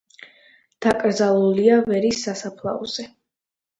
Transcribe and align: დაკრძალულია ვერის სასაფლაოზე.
დაკრძალულია 0.85 1.77
ვერის 1.93 2.25
სასაფლაოზე. 2.29 3.11